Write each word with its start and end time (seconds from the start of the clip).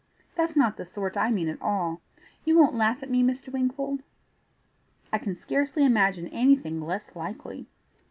That's 0.33 0.55
not 0.55 0.77
the 0.77 0.85
sort 0.87 1.15
I 1.15 1.29
mean 1.29 1.47
at 1.47 1.61
all. 1.61 2.01
You 2.43 2.57
won't 2.57 2.73
laugh 2.73 3.03
at 3.03 3.09
me, 3.11 3.21
Mr. 3.21 3.53
Wingfold?" 3.53 4.01
"I 5.13 5.19
can 5.19 5.35
scarcely 5.35 5.85
imagine 5.85 6.27
anything 6.29 6.81
less 6.81 7.15
likely." 7.15 7.67